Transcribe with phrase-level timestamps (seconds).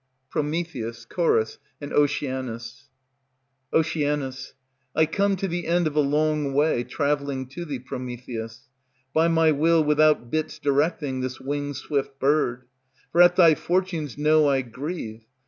[0.31, 2.89] PROMETHEUS, CHORUS, and OCEANUS.
[3.71, 3.97] Oc.
[4.95, 8.67] I come to the end of a long way Traveling to thee, Prometheus,
[9.13, 12.63] By my will without bits directing This wing swift bird;
[13.11, 15.21] For at thy fortunes know I grieve.